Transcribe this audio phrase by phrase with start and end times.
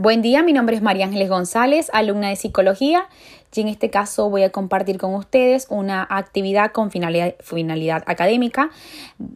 [0.00, 3.08] Buen día, mi nombre es María Ángeles González, alumna de psicología,
[3.52, 8.70] y en este caso voy a compartir con ustedes una actividad con finalidad, académica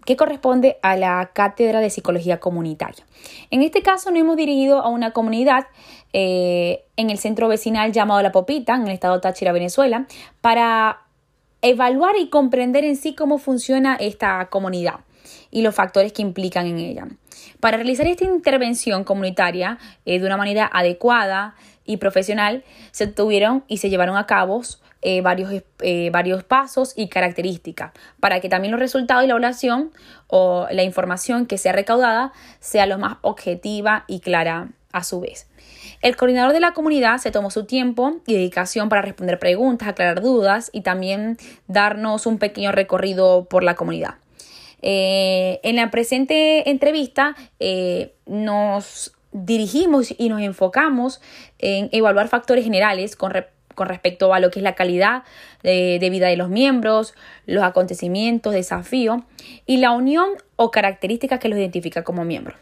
[0.07, 3.05] que corresponde a la Cátedra de Psicología Comunitaria.
[3.51, 5.67] En este caso nos hemos dirigido a una comunidad
[6.13, 10.07] eh, en el centro vecinal llamado La Popita, en el estado Táchira, Venezuela,
[10.41, 11.01] para
[11.61, 15.01] evaluar y comprender en sí cómo funciona esta comunidad
[15.51, 17.09] y los factores que implican en ella.
[17.61, 21.55] Para realizar esta intervención comunitaria eh, de una manera adecuada
[21.85, 24.63] y profesional, se tuvieron y se llevaron a cabo
[25.05, 27.91] eh, varios, eh, varios pasos y características
[28.21, 29.91] para que también los resultados y la evaluación
[30.29, 35.49] o la información que sea recaudada sea lo más objetiva y clara a su vez.
[36.03, 40.21] El coordinador de la comunidad se tomó su tiempo y dedicación para responder preguntas, aclarar
[40.21, 41.37] dudas y también
[41.67, 44.22] darnos un pequeño recorrido por la comunidad.
[44.83, 51.21] Eh, en la presente entrevista eh, nos dirigimos y nos enfocamos
[51.59, 55.23] en evaluar factores generales con, respecto a lo que es la calidad
[55.63, 57.15] de, vida de los miembros,
[57.47, 59.23] los acontecimientos, desafíos
[59.65, 62.59] y la unión o características que los identifica como miembros.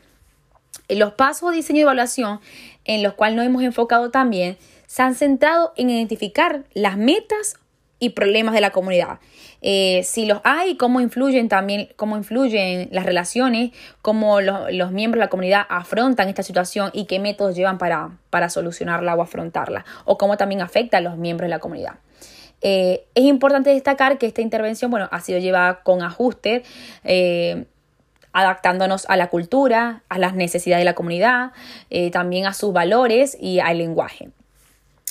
[0.89, 2.41] Los pasos de diseño y evaluación
[2.84, 4.56] en los cuales nos hemos enfocado también
[4.87, 7.55] se han centrado en identificar las metas
[8.01, 9.20] y problemas de la comunidad.
[9.62, 15.27] Eh, si los hay, cómo influyen también, cómo influyen las relaciones, cómo los, miembros de
[15.27, 20.17] la comunidad afrontan esta situación y qué métodos llevan para, para solucionarla o afrontarla, o
[20.17, 21.97] cómo también afecta a los miembros de la comunidad.
[22.62, 26.62] Eh, es importante destacar que esta intervención bueno, ha sido llevada con ajuste,
[27.05, 27.67] eh,
[28.33, 31.53] adaptándonos a la cultura, a las necesidades de la comunidad,
[32.12, 34.31] también a sus valores y al lenguaje.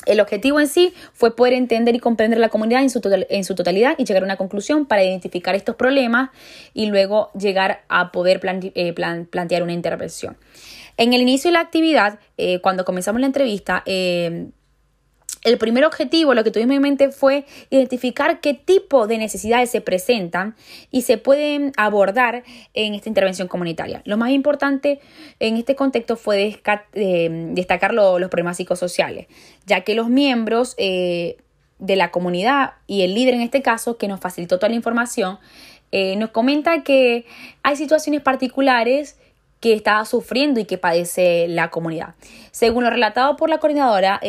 [0.05, 3.55] El objetivo en sí fue poder entender y comprender la comunidad en su, en su
[3.55, 6.30] totalidad y llegar a una conclusión para identificar estos problemas
[6.73, 10.38] y luego llegar a poder eh, plantear una intervención.
[10.97, 14.47] En el inicio de la actividad, eh, cuando comenzamos la entrevista, eh,
[15.44, 19.80] el primer objetivo, lo que tuvimos en mente fue identificar qué tipo de necesidades se
[19.80, 20.55] presentan
[20.92, 24.02] y se pueden abordar en esta intervención comunitaria.
[24.05, 24.99] Lo más importante
[25.39, 26.60] en este contexto fue
[26.94, 29.28] eh, destacar los problemas psicosociales,
[29.66, 31.38] ya que los miembros eh,
[31.80, 35.39] de la comunidad y el líder en este caso, que nos facilitó toda la información,
[35.92, 37.26] eh, nos comenta que
[37.64, 39.17] hay situaciones particulares
[39.61, 42.16] que está sufriendo y que padece la comunidad.
[42.52, 44.20] Según lo relatado por la coordinadora,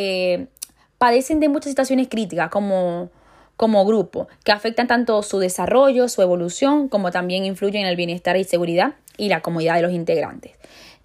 [1.00, 3.08] padecen de muchas situaciones críticas como,
[3.56, 8.36] como grupo, que afectan tanto su desarrollo, su evolución, como también influyen en el bienestar
[8.36, 10.52] y seguridad y la comodidad de los integrantes.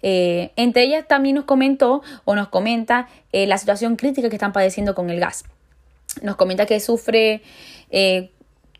[0.02, 4.52] Eh, entre ellas también nos comentó o nos comenta eh, la situación crítica que están
[4.52, 5.44] padeciendo con el gas.
[6.20, 7.40] Nos comenta que sufre,
[7.88, 8.32] eh,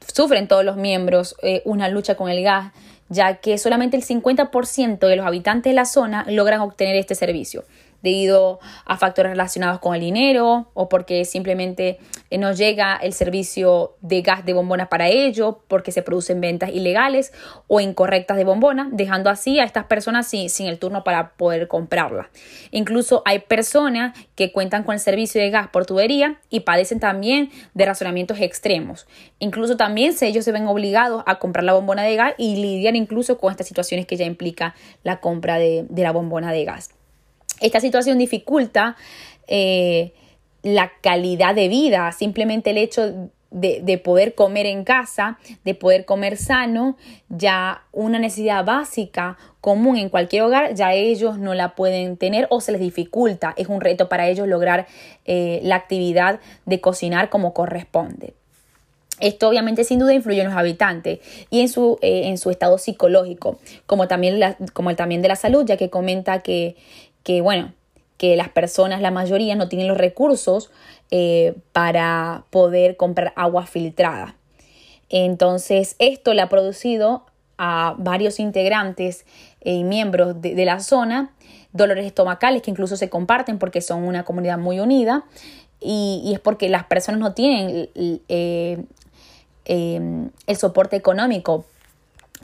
[0.07, 1.35] sufren todos los miembros
[1.65, 2.75] una lucha con el gas,
[3.09, 7.65] ya que solamente el 50% de los habitantes de la zona logran obtener este servicio
[8.07, 11.99] debido a factores relacionados con el dinero o porque simplemente
[12.31, 16.71] eh, no llega el servicio de gas de bombona para ello, porque se producen ventas
[16.71, 17.33] ilegales
[17.67, 22.31] o incorrectas de bombona, dejando así a estas personas sin, el turno para poder comprarla.
[22.71, 27.51] Incluso hay personas que cuentan con el servicio de gas por tubería y padecen también
[27.75, 29.07] de razonamientos extremos.
[29.39, 33.39] Incluso también ellos se ven obligados a comprar la bombona de gas y lidiar incluso
[33.39, 36.96] con estas situaciones que ya implica la compra de la bombona de gas.
[37.61, 38.97] Esta situación dificulta
[39.47, 40.13] eh,
[40.63, 46.05] la calidad de vida, simplemente el hecho de, de, poder comer en casa, de poder
[46.05, 46.97] comer sano,
[47.29, 52.61] ya una necesidad básica común en cualquier hogar, ya ellos no la pueden tener o
[52.61, 53.55] se les dificulta.
[53.57, 54.87] Es un reto para ellos lograr
[55.25, 58.35] eh, la actividad de cocinar como corresponde.
[59.19, 62.77] Esto obviamente sin duda influye en los habitantes y en su, eh, en su estado
[62.77, 66.77] psicológico, como también, la, como también de la salud, ya que comenta que,
[67.27, 67.73] que, bueno,
[68.19, 70.71] que las personas, la mayoría, no tienen los recursos
[71.11, 74.37] eh, para poder comprar agua filtrada.
[75.09, 77.27] Entonces, esto le ha producido
[77.59, 79.27] a varios integrantes
[79.61, 81.33] y miembros de, la zona
[81.73, 85.25] dolores estomacales que incluso se comparten porque son una comunidad muy unida
[85.81, 88.85] y, es porque las personas no tienen eh,
[89.65, 91.65] eh, el soporte económico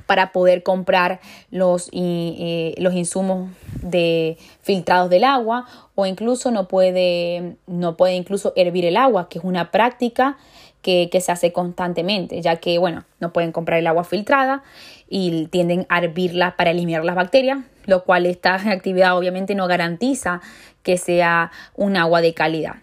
[0.07, 3.51] para poder comprar los, los insumos
[3.83, 9.39] de filtrados del agua o incluso no puede, no puede incluso hervir el agua, que
[9.39, 10.39] es una práctica
[10.81, 14.63] que, que, se hace constantemente, ya que, bueno, no pueden comprar el agua filtrada
[15.09, 20.41] y tienden a hervirla para eliminar las bacterias, lo cual esta actividad obviamente no garantiza
[20.83, 22.77] que sea un agua de calidad.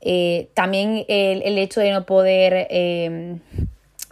[0.00, 3.38] Eh, también el, el, hecho de no poder eh,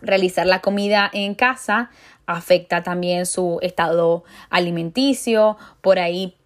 [0.02, 1.90] realizar la comida en casa
[2.26, 6.36] afecta también su estado alimenticio, por ahí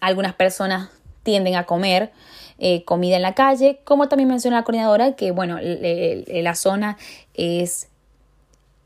[0.00, 0.90] algunas personas
[1.22, 2.12] tienden a comer
[2.58, 6.98] eh, comida en la calle, como también menciona la coordinadora que, bueno, la zona
[7.34, 7.88] es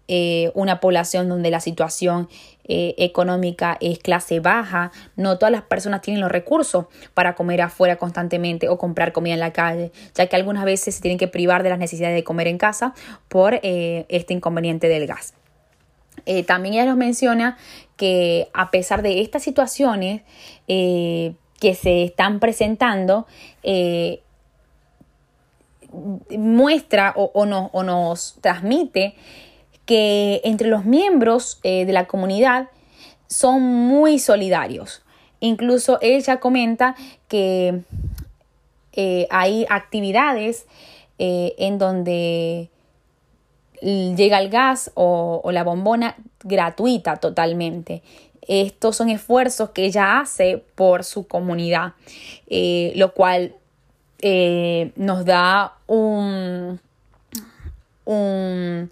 [0.07, 2.29] eh, una población donde la situación
[2.67, 7.97] eh, económica es clase baja, no todas las personas tienen los recursos para comer afuera
[7.97, 11.63] constantemente o comprar comida en la calle, ya que algunas veces se tienen que privar
[11.63, 12.95] de las necesidades de comer en casa
[13.29, 15.35] por este inconveniente del gas.
[16.47, 17.57] También ella nos menciona
[17.97, 20.23] que a pesar de estas situaciones,
[21.65, 23.27] que se están presentando
[23.63, 24.21] eh,
[26.37, 29.15] muestra o, nos transmite
[29.87, 32.69] que entre los miembros eh, de la comunidad
[33.29, 35.03] son muy solidarios.
[35.41, 36.97] Incluso ella comenta
[37.29, 37.81] que
[38.93, 40.67] eh, hay actividades
[41.17, 42.69] en donde
[43.81, 48.03] llega el gas o, la bombona gratuita totalmente.
[48.47, 51.95] Estos son esfuerzos que ella hace por su comunidad,
[52.47, 53.55] eh, lo cual
[54.21, 56.81] eh, nos da un,
[58.05, 58.91] una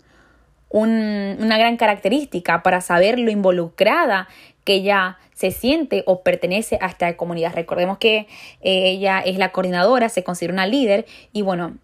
[1.59, 4.29] gran característica para saber lo involucrada
[4.65, 7.53] que ella se siente o pertenece a esta comunidad.
[7.55, 8.29] Recordemos que
[8.61, 11.77] eh, ella es la coordinadora, se considera una líder y bueno,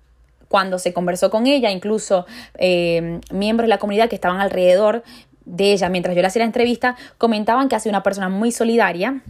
[0.49, 2.27] cuando se conversó con ella, incluso
[2.59, 5.03] miembros de la comunidad que estaban alrededor
[5.45, 8.53] de ella, mientras yo le hacía la entrevista, comentaban que ha sido una persona muy
[8.53, 9.23] solidaria,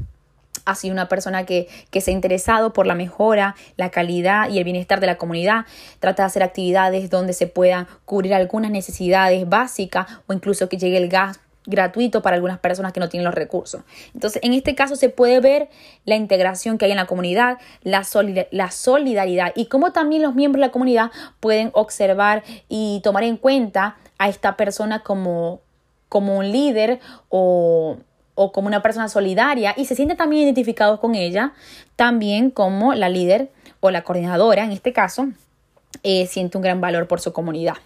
[0.64, 4.58] ha sido una persona que, que, se ha interesado por la mejora, la calidad y
[4.58, 5.64] el bienestar de la comunidad.
[5.98, 10.98] Trata de hacer actividades donde se puedan cubrir algunas necesidades básicas o incluso que llegue
[10.98, 13.82] el gas gratuito para algunas personas que no tienen los recursos.
[14.14, 15.68] Entonces, en este caso se puede ver
[16.04, 20.66] la integración que hay en la comunidad, la, solidaridad y cómo también los miembros de
[20.66, 21.10] la comunidad
[21.40, 25.60] pueden observar y tomar en cuenta a esta persona como,
[26.08, 27.98] como un líder o,
[28.34, 31.52] como una persona solidaria y se siente también identificados con ella,
[31.96, 33.50] también como la líder
[33.80, 35.28] o la coordinadora, en este caso,
[36.02, 37.76] eh, siente un gran valor por su comunidad.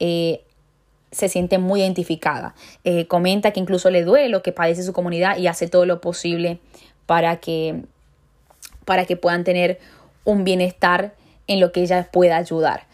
[0.00, 0.42] Eh,
[1.10, 2.54] se siente muy identificada.
[2.84, 6.00] Eh, comenta que incluso le duele lo que padece su comunidad y hace todo lo
[6.00, 6.58] posible
[7.06, 7.82] para que,
[8.84, 9.78] para que puedan tener
[10.24, 11.14] un bienestar
[11.46, 12.86] en lo que ella pueda ayudar.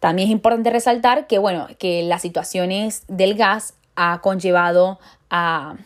[0.00, 4.98] También es importante resaltar que, bueno, que las situaciones del gas ha conllevado
[5.34, 5.76] a,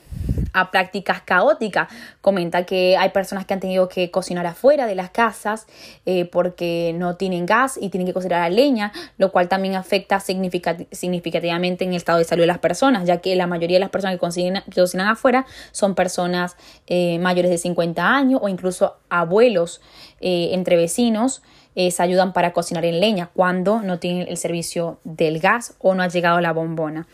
[0.72, 1.88] prácticas caóticas.
[2.20, 5.68] Comenta que hay personas que han tenido que cocinar afuera de las casas
[6.04, 10.18] eh, porque no tienen gas y tienen que cocinar a leña, lo cual también afecta
[10.18, 13.90] significativamente en el estado de salud de las personas, ya que la mayoría de las
[13.90, 16.56] personas que, cocinan afuera son personas
[16.88, 19.80] eh, mayores de 50 años o incluso abuelos
[20.20, 21.42] eh, entre vecinos
[21.76, 26.02] se ayudan para cocinar en leña cuando no tienen el servicio del gas o no
[26.02, 27.06] ha llegado la bombona.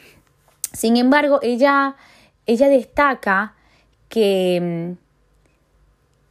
[0.74, 1.94] Sin embargo, ella,
[2.46, 3.54] ella destaca
[4.08, 4.94] que,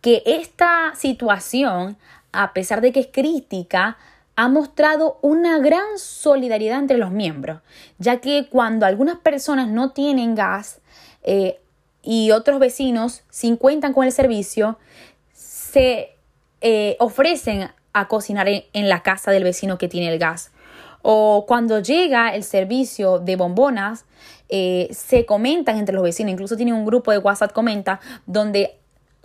[0.01, 1.97] que esta situación,
[2.31, 3.97] a pesar de que es crítica,
[4.35, 7.61] ha mostrado una gran solidaridad entre los miembros,
[7.99, 10.81] ya que cuando algunas personas no tienen gas
[11.23, 11.59] eh,
[12.01, 14.79] y otros vecinos se encuentran con el servicio,
[15.33, 16.15] se
[16.61, 20.51] eh, ofrecen a cocinar en, la casa del vecino que tiene el gas.
[21.03, 24.05] O cuando llega el servicio de bombonas,
[24.55, 28.77] eh, se comentan entre los vecinos, incluso tiene un grupo de WhatsApp comenta, donde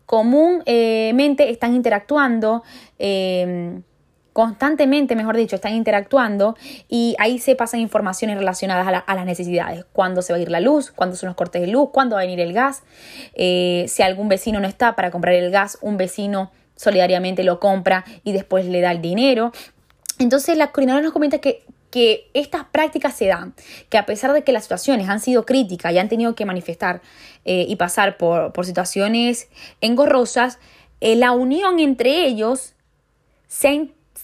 [0.07, 2.63] comúnmente están interactuando,
[2.99, 3.83] em,
[4.33, 6.57] constantemente, mejor dicho, están interactuando
[6.89, 9.85] y ahí se pasan informaciones relacionadas a, las necesidades.
[9.93, 12.23] Cuándo se va a ir la luz, cuándo son los cortes de luz, cuándo va
[12.23, 12.83] a venir el gas,
[13.35, 18.07] eh, si algún vecino no está para comprar el gas, un vecino solidariamente lo compra
[18.25, 19.53] y después le da el dinero.
[20.19, 23.55] Entonces la coordinadora nos comenta que, que estas prácticas se dan,
[23.89, 27.01] que a pesar de que las situaciones han sido críticas y han tenido que manifestar
[27.45, 29.49] eh, y pasar por, situaciones
[29.81, 30.59] engorrosas,
[31.01, 32.75] eh, la unión entre ellos
[33.47, 33.73] se ha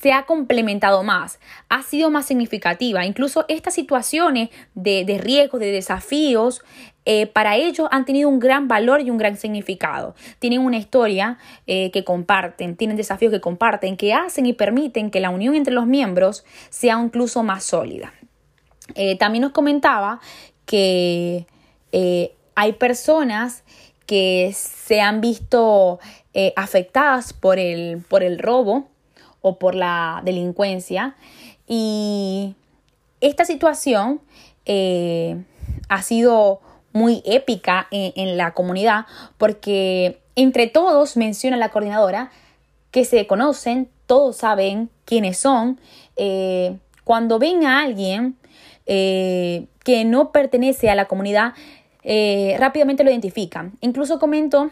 [0.04, 3.06] se ha complementado más, ha sido más significativa.
[3.06, 6.60] Incluso estas situaciones de, de riesgos, de desafíos,
[7.06, 10.14] eh, para ellos han tenido un gran valor y un gran significado.
[10.40, 15.20] Tienen una historia eh, que comparten, tienen desafíos que comparten, que hacen y permiten que
[15.20, 18.12] la unión entre los miembros sea incluso más sólida.
[18.96, 20.20] Eh, también nos comentaba
[20.66, 21.46] que
[22.54, 23.64] hay personas
[24.04, 25.98] que se han visto
[26.56, 28.90] afectadas por el, por el robo
[29.44, 31.16] o por la delincuencia.
[31.68, 32.54] Y
[33.20, 34.22] esta situación
[34.64, 35.44] eh,
[35.90, 36.62] ha sido
[36.94, 39.04] muy épica en, la comunidad
[39.36, 42.30] porque entre todos, menciona la coordinadora,
[42.90, 45.78] que se conocen, todos saben quiénes son.
[46.16, 48.36] Eh, cuando ven a alguien
[48.86, 51.52] eh, que no pertenece a la comunidad,
[52.58, 53.76] rápidamente lo identifican.
[53.82, 54.70] Incluso comento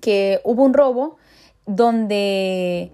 [0.00, 1.16] que hubo un robo
[1.66, 2.92] donde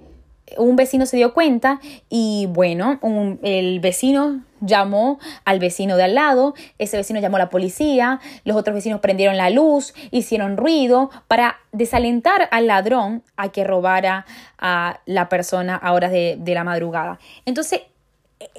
[0.56, 3.00] un vecino se dio cuenta y bueno,
[3.42, 8.56] el vecino llamó al vecino de al lado, ese vecino llamó a la policía, los
[8.56, 14.24] otros vecinos prendieron la luz, hicieron ruido para desalentar al ladrón a que robara
[14.58, 17.18] a la persona a horas de, de la madrugada.
[17.44, 17.82] Entonces,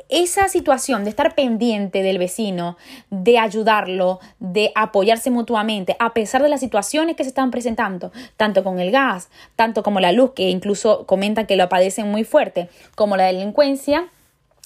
[0.09, 2.77] esa situación de estar pendiente del vecino,
[3.09, 8.63] de ayudarlo, de apoyarse mutuamente, a pesar de las situaciones que se están presentando, tanto
[8.63, 12.69] con el gas, tanto como la luz, que incluso comentan que lo padecen muy fuerte,
[12.95, 14.09] como la delincuencia,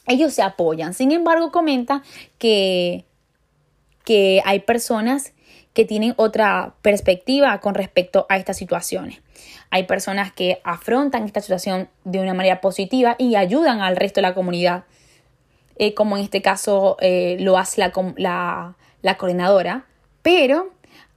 [0.08, 0.94] ellos se apoyan.
[0.94, 2.03] Sin embargo, comenta
[2.38, 3.06] que,
[4.06, 5.34] que hay personas
[5.74, 9.22] que tienen otra perspectiva con respecto a estas situaciones.
[9.70, 14.24] Hay personas que afrontan esta situación de una manera positiva y ayudan al resto de
[14.27, 14.84] la comunidad
[15.82, 19.86] eh, como en este caso eh, lo hace la, la, coordinadora,
[20.22, 20.70] pero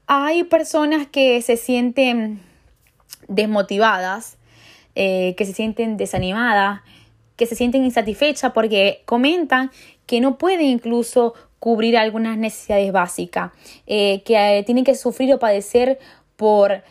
[0.07, 2.41] hay personas que se sienten
[3.29, 4.39] desmotivadas,
[4.95, 6.81] eh, que se sienten desanimadas,
[7.37, 9.71] que se sienten insatisfechas porque comentan
[10.07, 13.53] que no pueden incluso cubrir algunas necesidades básicas,
[13.87, 15.99] que tienen que sufrir o padecer
[16.37, 16.83] por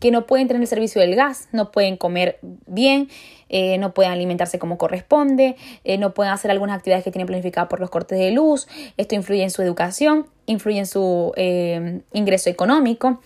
[0.00, 3.08] que no pueden tener el servicio del gas, no pueden comer bien,
[3.48, 7.68] eh, no pueden alimentarse como corresponde, eh, no pueden hacer algunas actividades que tienen planificadas
[7.68, 8.68] por los cortes de luz.
[8.96, 13.20] Esto influye en su educación, influye en su eh, ingreso económico.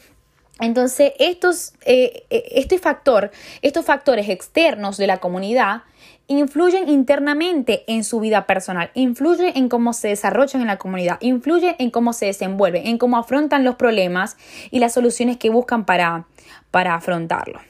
[0.61, 5.83] Entonces, estos, este factor, estos factores externos de la comunidad
[6.29, 11.75] influyen internamente en su vida personal, influyen en cómo se desarrollan en la comunidad, influyen
[11.79, 14.37] en cómo se desenvuelven, en cómo afrontan los problemas
[14.71, 16.27] y las soluciones que buscan para,
[16.71, 17.61] para afrontarlo.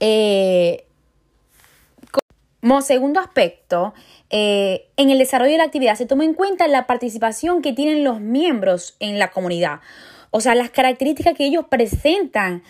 [0.00, 0.84] Eh,
[2.60, 3.94] como segundo aspecto,
[4.30, 8.02] eh, en el desarrollo de la actividad se toma en cuenta la participación que tienen
[8.02, 9.80] los miembros en la comunidad,
[10.32, 12.62] o sea, las características que ellos presentan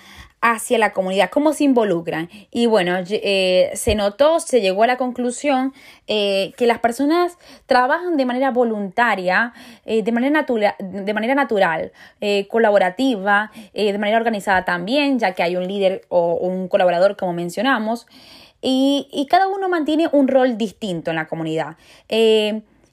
[0.49, 2.31] hacia la comunidad, cómo se involucran.
[2.53, 5.75] Y bueno, eh, se notó, se llegó a la conclusión
[6.07, 7.37] eh, que las personas
[7.67, 9.53] trabajan de manera voluntaria,
[9.85, 10.47] eh, de, manera
[10.79, 11.91] de manera natural,
[12.49, 18.07] colaborativa, de manera organizada también, ya que hay un líder o un colaborador, como mencionamos,
[18.63, 21.77] y, y cada uno mantiene un rol distinto en la comunidad.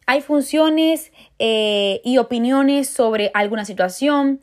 [0.06, 4.40] Hay funciones y opiniones sobre alguna situación,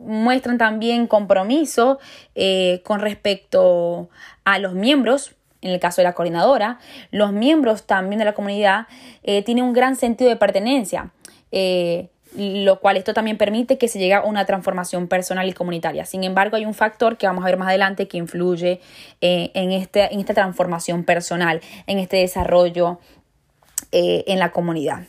[0.00, 1.98] muestran también compromiso
[2.34, 4.08] eh, con respecto
[4.44, 6.78] a los miembros, en el caso de la coordinadora,
[7.10, 8.86] los miembros también de la comunidad
[9.22, 11.12] eh, tienen un gran sentido de pertenencia.
[11.52, 16.04] Eh, lo cual esto también permite que se llegue a una transformación personal y comunitaria.
[16.04, 18.80] Sin embargo, hay un factor que vamos a ver más adelante que influye
[19.20, 23.00] en, este, en esta transformación personal, en este desarrollo
[23.92, 25.04] en la comunidad.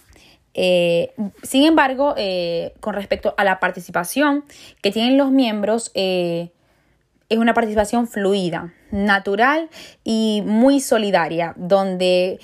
[0.54, 4.44] Eh, sin embargo, eh, con respecto a la participación
[4.82, 6.52] que tienen los miembros, eh,
[7.30, 9.70] es una participación fluida, natural
[10.04, 12.42] y muy solidaria, donde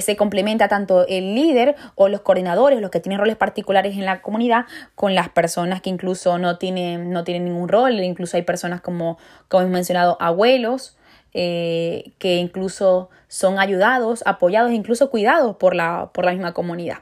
[0.00, 4.22] se complementa tanto el líder o los coordinadores, los que tienen roles particulares en la
[4.22, 8.80] comunidad, con las personas que incluso no tienen, no tienen ningún rol, incluso hay personas
[8.80, 9.18] como,
[9.48, 10.96] como hemos mencionado, abuelos,
[11.32, 16.98] que incluso son ayudados, apoyados, incluso cuidados por la, por la misma comunidad.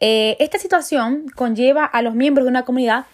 [0.00, 3.06] Eh, esta situación conlleva a los miembros de una comunidad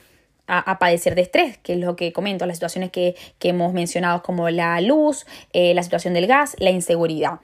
[0.48, 4.50] a, padecer de estrés, que es lo que comento, las situaciones que, hemos mencionado como
[4.50, 5.24] la luz,
[5.54, 7.40] eh, la situación del gas, la inseguridad.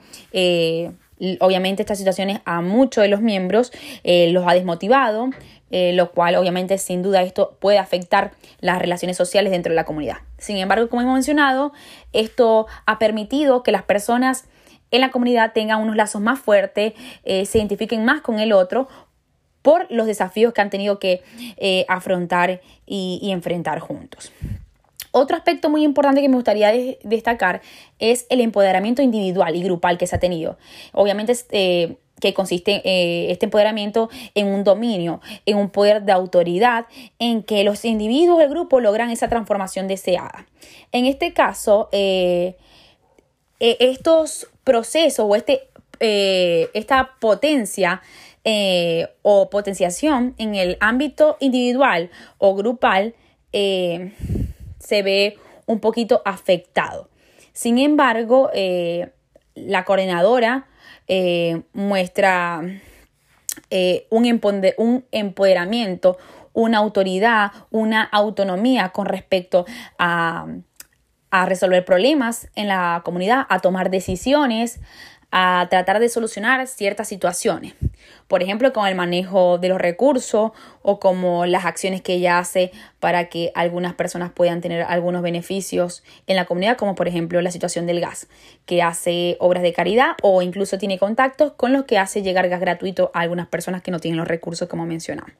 [1.20, 3.72] Eh, obviamente estas situaciones a muchos de los miembros
[4.04, 5.30] los ha desmotivado,
[5.70, 10.18] lo cual obviamente sin duda esto puede afectar las relaciones sociales dentro de la comunidad.
[10.38, 11.72] Sin embargo, como hemos mencionado,
[12.12, 14.46] esto ha permitido que las personas
[14.90, 16.94] en la comunidad tengan unos lazos más fuertes,
[17.24, 18.88] se identifiquen más con el otro,
[19.62, 21.22] por los desafíos que han tenido que
[21.58, 24.32] eh, afrontar y, enfrentar juntos.
[25.12, 26.72] Otro aspecto muy importante que me gustaría
[27.02, 27.60] destacar
[27.98, 30.58] es el empoderamiento individual y grupal que se ha tenido.
[30.92, 36.86] Obviamente, eh, que consiste eh, este empoderamiento en un dominio, en un poder de autoridad,
[37.18, 40.46] en que los individuos del grupo logran esa transformación deseada.
[40.90, 41.88] En este caso,
[43.60, 45.68] estos procesos o este,
[46.00, 48.02] esta potencia
[48.50, 53.14] eh, o potenciación en el ámbito individual o grupal
[53.52, 54.14] eh,
[54.78, 57.08] se ve un poquito afectado.
[57.52, 59.10] Sin embargo, eh,
[59.54, 60.68] la coordinadora
[61.72, 62.60] muestra
[64.10, 64.40] un,
[64.76, 66.18] un empoderamiento,
[66.52, 69.64] una autoridad, una autonomía con respecto
[69.98, 70.46] a,
[71.30, 74.80] a resolver problemas en la comunidad, a tomar decisiones,
[75.30, 77.74] a tratar de solucionar ciertas situaciones.
[78.28, 82.72] Por ejemplo, con el manejo de los recursos o como las acciones que ella hace
[83.00, 87.50] para que algunas personas puedan tener algunos beneficios en la comunidad, como por ejemplo la
[87.50, 88.28] situación del gas,
[88.66, 92.60] que hace obras de caridad o incluso tiene contactos con los que hace llegar gas
[92.60, 95.32] gratuito a algunas personas que no tienen los recursos, como mencionamos.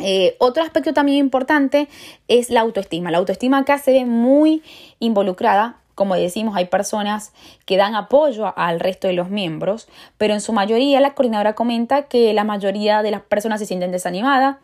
[0.00, 1.88] Eh, otro aspecto también importante
[2.26, 3.10] es la autoestima.
[3.10, 4.62] La autoestima acá se ve muy
[4.98, 7.32] involucrada como decimos, hay personas
[7.64, 9.86] que dan apoyo al resto de los miembros,
[10.18, 13.92] pero en su mayoría la coordinadora comenta que la mayoría de las personas se sienten
[13.92, 14.56] desanimadas,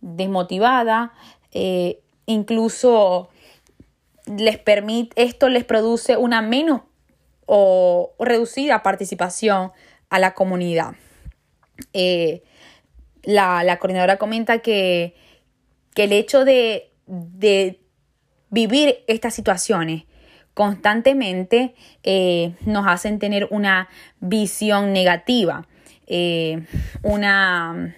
[0.00, 1.10] desmotivadas,
[1.52, 3.28] eh, incluso
[4.24, 6.80] les permite, esto les produce una menos
[7.44, 9.72] o reducida participación
[10.08, 10.94] a la comunidad.
[11.92, 12.44] Eh,
[13.24, 15.16] la, coordinadora comenta que,
[15.96, 17.78] el hecho de, de
[18.48, 20.07] vivir estas situaciones
[20.58, 23.88] constantemente eh, nos hacen tener una
[24.18, 25.68] visión negativa,
[26.08, 26.64] eh,
[27.04, 27.94] una...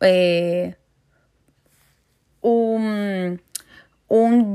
[0.00, 0.74] Eh,
[2.40, 3.38] un,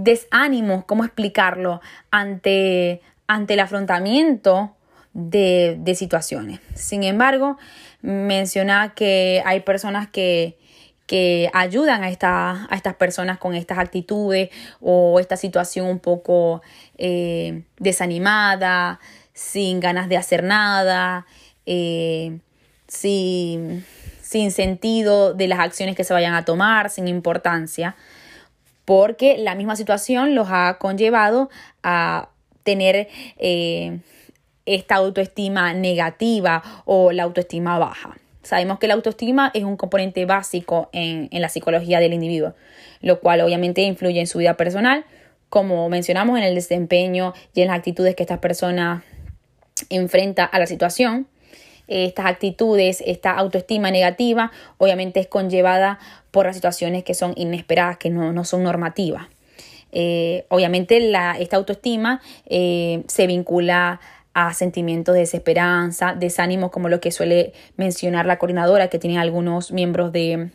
[0.04, 1.80] desánimo, ¿cómo explicarlo?,
[2.12, 4.76] ante, ante el afrontamiento
[5.14, 6.60] de, de situaciones.
[6.76, 7.58] Sin embargo,
[8.02, 10.58] menciona que hay personas que,
[11.14, 14.50] que ayudan a, a estas personas con estas actitudes
[14.82, 16.64] o esta situación un poco
[16.98, 19.00] eh, desanimada,
[19.32, 21.28] sin ganas de hacer nada,
[21.68, 22.40] eh,
[22.88, 23.86] sin,
[24.24, 27.96] sin sentido de las acciones que se vayan a tomar, sin importancia,
[28.84, 31.52] porque la misma situación los ha conllevado
[31.84, 32.30] a
[32.64, 34.00] tener eh,
[34.66, 38.18] esta autoestima negativa o la autoestima baja.
[38.44, 42.54] Sabemos que la autoestima es un componente básico en, la psicología del individuo,
[43.02, 45.06] lo cual obviamente influye en su vida personal,
[45.50, 49.06] como mencionamos en el desempeño y en las actitudes que esta persona
[49.90, 51.28] enfrenta a la situación.
[51.88, 56.00] Estas actitudes, esta autoestima negativa, obviamente es conllevada
[56.32, 59.28] por las situaciones que son inesperadas, que no, son normativas.
[59.92, 64.02] Eh, obviamente la, esta autoestima eh, se vincula
[64.34, 69.72] a sentimientos de desesperanza, desánimo, como lo que suele mencionar la coordinadora, que tiene algunos
[69.72, 70.52] miembros de,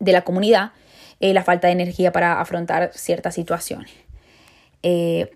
[0.00, 0.72] la comunidad,
[1.20, 3.90] eh, la falta de energía para afrontar ciertas situaciones.
[4.82, 5.30] Eh,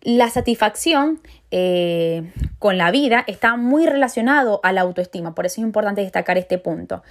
[0.00, 5.66] la satisfacción eh, con la vida está muy relacionado a la autoestima, por eso es
[5.66, 7.02] importante destacar este punto.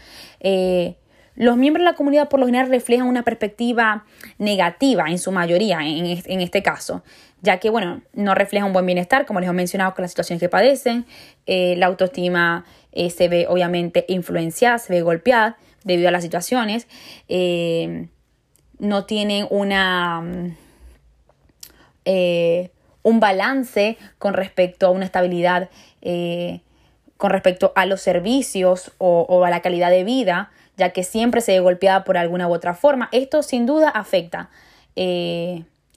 [1.36, 4.06] Los miembros de la comunidad por lo general reflejan una perspectiva
[4.38, 7.04] negativa en su mayoría en, este caso,
[7.42, 10.40] ya que, bueno, no refleja un buen bienestar, como les he mencionado, con las situaciones
[10.40, 11.06] que padecen.
[11.48, 16.88] Eh, la autoestima eh, se ve obviamente influenciada, se ve golpeada debido a las situaciones.
[17.28, 18.08] Eh,
[18.80, 20.24] no tienen una...
[23.04, 25.70] un balance con respecto a una estabilidad
[27.18, 31.52] con respecto a los servicios o, a la calidad de vida ya que siempre se
[31.52, 33.10] ve golpeada por alguna u otra forma.
[33.12, 34.50] Esto sin duda afecta.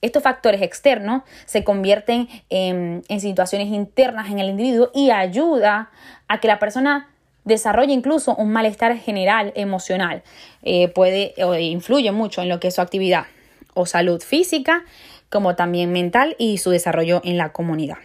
[0.05, 5.89] Estos factores externos se convierten en, situaciones internas en el individuo y ayuda
[6.27, 7.09] a que la persona
[7.43, 10.23] desarrolle incluso un malestar general emocional.
[10.63, 13.25] Eh, puede o influye mucho en lo que es su actividad
[13.73, 14.83] o salud física,
[15.29, 17.97] como también mental y su desarrollo en la comunidad.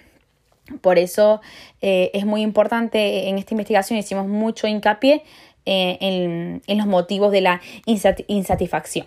[0.81, 1.41] Por eso
[1.81, 5.23] eh, es muy importante en esta investigación, hicimos mucho hincapié
[5.67, 9.07] eh, en, los motivos de la insatisfacción.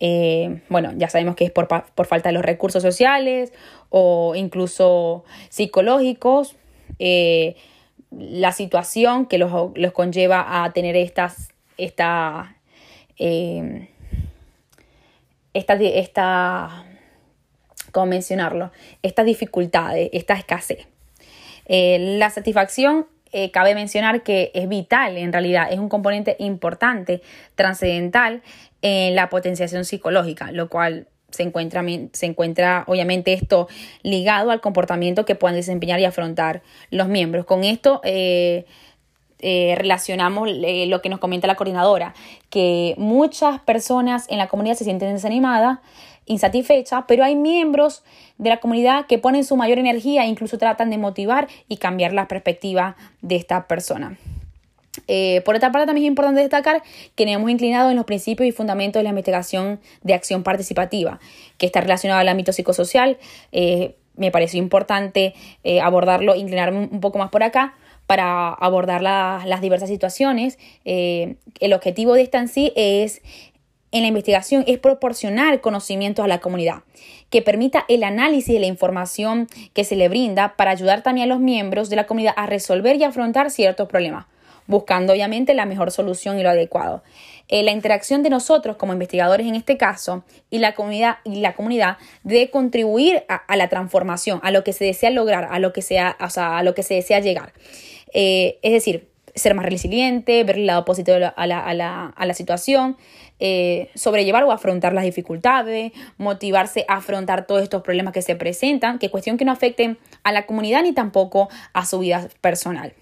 [0.00, 3.52] Eh, bueno, ya sabemos que es por, falta de los recursos sociales
[3.90, 6.56] o incluso psicológicos,
[6.98, 7.56] eh,
[8.10, 9.52] la situación que los,
[9.92, 12.56] conlleva a tener estas, esta,
[13.18, 13.86] esta,
[15.74, 16.86] esta,
[17.92, 18.72] ¿cómo mencionarlo?
[19.02, 20.88] Estas dificultades, esta escasez.
[21.68, 27.22] la satisfacción eh, cabe mencionar que es vital, en realidad, es un componente importante,
[27.54, 28.42] trascendental
[28.82, 33.68] en la potenciación psicológica, lo cual se encuentra, se encuentra obviamente esto
[34.02, 37.44] ligado al comportamiento que puedan desempeñar y afrontar los miembros.
[37.46, 38.66] Con esto eh,
[39.38, 42.14] eh, relacionamos lo que nos comenta la coordinadora,
[42.50, 45.78] que muchas personas en la comunidad se sienten desanimadas
[46.30, 48.04] insatisfecha, pero hay miembros
[48.38, 52.12] de la comunidad que ponen su mayor energía e incluso tratan de motivar y cambiar
[52.12, 54.16] la perspectiva de esta persona.
[55.08, 56.82] Eh, por otra parte, también es importante destacar
[57.16, 61.18] que nos hemos inclinado en los principios y fundamentos de la investigación de acción participativa,
[61.58, 63.18] que está relacionado al ámbito psicosocial.
[63.50, 67.74] Eh, me pareció importante eh, abordarlo, inclinarme un poco más por acá
[68.06, 70.58] para abordar las diversas situaciones.
[70.84, 73.22] el objetivo de esta en sí es
[73.92, 76.82] en la investigación es proporcionar conocimientos a la comunidad,
[77.28, 81.34] que permita el análisis de la información que se le brinda para ayudar también a
[81.34, 84.26] los miembros de la comunidad a resolver y afrontar ciertos problemas,
[84.66, 87.02] buscando obviamente la mejor solución y lo adecuado.
[87.48, 91.54] Eh, la interacción de nosotros como investigadores en este caso y la comunidad, y la
[91.54, 95.82] comunidad debe contribuir a, la transformación, a lo que se desea lograr, a lo que,
[95.82, 97.52] sea, a lo que se desea llegar.
[98.12, 102.96] Eh, es decir, ser más resiliente, ver el lado positivo a la, situación,
[103.40, 108.98] eh, sobrellevar o afrontar las dificultades, motivarse a afrontar todos estos problemas que se presentan,
[108.98, 112.92] que cuestión que no afecten a la comunidad ni tampoco a su vida personal.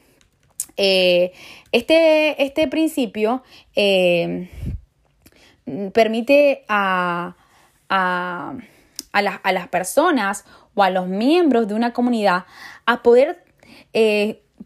[0.77, 1.33] Eh,
[1.73, 3.43] este, este, principio
[3.75, 4.49] eh,
[5.93, 7.35] permite a,
[7.89, 8.55] a,
[9.23, 10.45] las personas
[10.77, 12.45] o a los miembros de una comunidad
[12.87, 13.43] a poder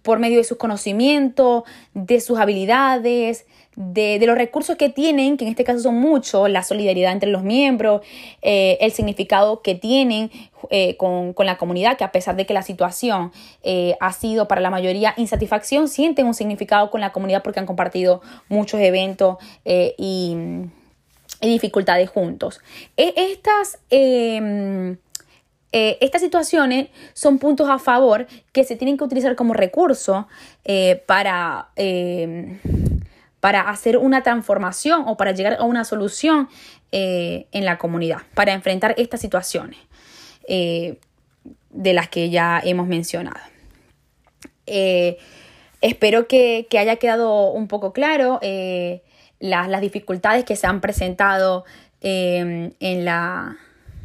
[0.03, 5.51] por medio de sus conocimientos, de sus habilidades, de, los recursos que tienen, que en
[5.51, 8.03] este caso son muchos, la solidaridad entre los miembros,
[8.43, 10.31] eh, el significado que tienen
[10.71, 14.61] eh, con, la comunidad, que a pesar de que la situación eh, ha sido para
[14.61, 20.37] la mayoría insatisfacción, sienten un significado con la comunidad porque han compartido muchos eventos y,
[21.41, 22.61] dificultades juntos.
[22.97, 24.97] E, estas em,
[25.75, 30.29] eh, estas situaciones son puntos a favor que se tienen que utilizar como recurso
[30.67, 32.59] eh, para, eh,
[33.41, 36.49] para hacer una transformación o para llegar a una solución
[36.95, 39.79] en la comunidad, para enfrentar estas situaciones
[40.47, 43.41] de las que ya hemos mencionado.
[44.67, 48.41] espero que, haya quedado un poco claro
[49.41, 51.65] las, las, dificultades que se han presentado
[52.03, 52.75] en,
[53.07, 53.57] la,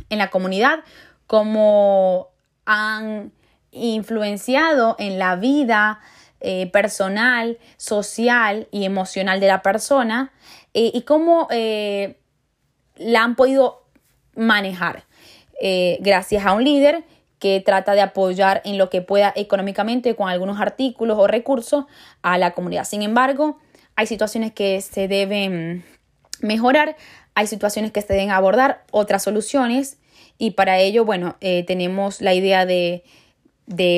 [0.10, 0.80] en la comunidad
[1.28, 2.30] cómo
[2.66, 3.32] han
[3.72, 6.00] influenciado en la vida
[6.40, 10.32] eh, personal, social y emocional de la persona
[10.74, 12.18] eh, y cómo eh,
[12.96, 13.84] la han podido
[14.36, 15.04] manejar
[16.00, 17.04] gracias a un líder
[17.40, 21.86] que trata de apoyar en lo que pueda económicamente con algunos artículos o recursos
[22.22, 22.84] a la comunidad.
[22.84, 23.58] Sin embargo,
[23.96, 25.84] hay situaciones que se deben
[26.42, 26.96] mejorar,
[27.34, 29.98] hay situaciones que se deben abordar, otras soluciones
[30.38, 33.04] y para ello, bueno, eh, tenemos la idea de,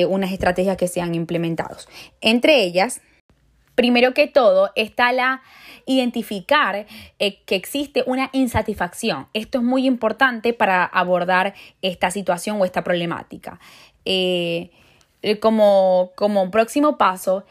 [0.08, 1.88] unas estrategias que sean implementados.
[2.20, 3.00] Entre ellas,
[3.74, 5.42] primero que todo, está la
[5.86, 6.86] identificar
[7.18, 9.28] eh, que existe una insatisfacción.
[9.32, 13.60] Esto es muy importante para abordar esta situación o esta problemática.
[14.04, 14.70] Eh,
[15.40, 17.44] como, como próximo paso,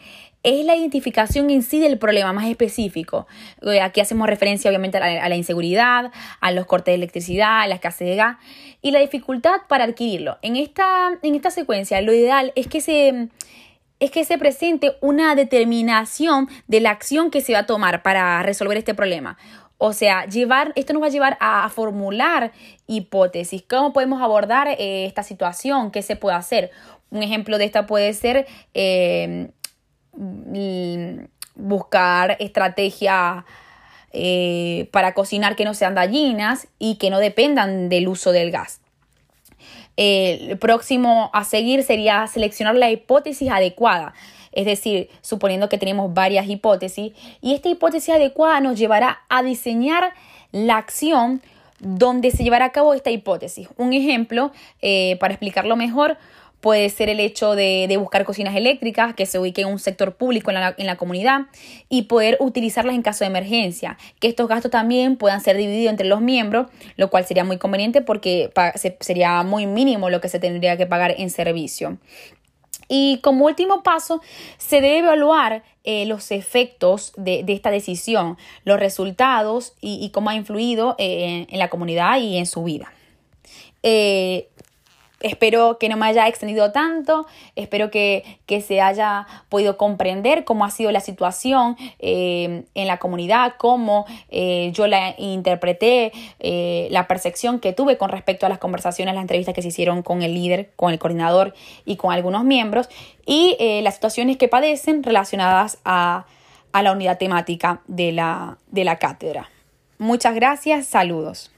[0.43, 3.27] es la identificación en sí del problema más específico.
[3.61, 7.75] Eh, aquí hacemos referencia obviamente a la, inseguridad, a los cortes de electricidad, a la
[7.75, 8.37] escasez de gas
[8.81, 10.37] y la dificultad para adquirirlo.
[10.41, 13.29] En esta, en esta secuencia lo ideal es que se
[13.99, 18.41] es que se presente una determinación de la acción que se va a tomar para
[18.43, 19.37] resolver este problema.
[19.77, 22.51] O sea, llevar, esto nos va a llevar a, formular
[22.87, 23.63] hipótesis.
[23.67, 25.91] ¿Cómo podemos abordar eh, esta situación?
[25.91, 26.71] ¿Qué se puede hacer?
[27.11, 29.51] Un ejemplo de esta puede ser eh,
[31.55, 33.43] buscar estrategias
[34.11, 38.81] eh, para cocinar que no sean dañinas y que no dependan del uso del gas.
[39.97, 44.13] El próximo a seguir sería seleccionar la hipótesis adecuada.
[44.51, 50.13] Es decir, suponiendo que tenemos varias hipótesis y esta hipótesis adecuada nos llevará a diseñar
[50.51, 51.41] la acción
[51.79, 53.67] donde se llevará a cabo esta hipótesis.
[53.77, 54.51] Un ejemplo,
[54.81, 56.17] eh, para explicarlo mejor,
[56.61, 60.51] Puede ser el hecho de, buscar cocinas eléctricas que se ubiquen en un sector público
[60.51, 61.47] en la, comunidad
[61.87, 63.97] y poder utilizarlas en caso de emergencia.
[64.19, 66.67] Que estos gastos también puedan ser divididos entre los miembros,
[66.97, 68.51] lo cual sería muy conveniente porque
[68.99, 71.97] sería muy mínimo lo que se tendría que pagar en servicio.
[72.91, 74.19] Y como último paso,
[74.57, 80.95] se debe evaluar eh, los efectos de, esta decisión, los resultados y, cómo ha influido
[80.97, 82.91] eh, en, la comunidad y en su vida.
[83.83, 84.49] Eh,
[85.21, 88.23] Espero que no me haya extendido tanto, espero que,
[88.65, 94.71] se haya podido comprender cómo ha sido la situación eh, en la comunidad, cómo eh,
[94.73, 99.53] yo la interpreté, eh, la percepción que tuve con respecto a las conversaciones, las entrevistas
[99.53, 101.53] que se hicieron con el líder, con el coordinador
[101.85, 102.89] y con algunos miembros,
[103.25, 106.25] y las situaciones que padecen relacionadas a,
[106.73, 109.49] la unidad temática de la, de la cátedra.
[109.97, 111.51] Muchas gracias, saludos.